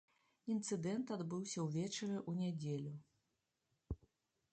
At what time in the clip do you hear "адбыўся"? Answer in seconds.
1.15-1.59